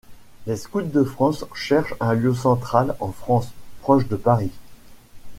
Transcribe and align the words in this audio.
Les 0.47 0.57
Scouts 0.57 0.81
de 0.81 1.03
France 1.03 1.45
cherchent 1.53 1.93
un 1.99 2.15
lieu 2.15 2.33
central 2.33 2.95
en 3.01 3.11
France, 3.11 3.49
proche 3.81 4.07
de 4.07 4.15
Paris. 4.15 4.49